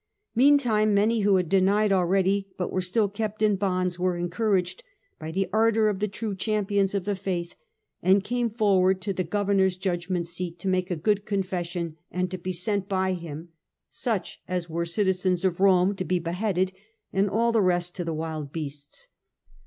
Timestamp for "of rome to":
15.45-16.03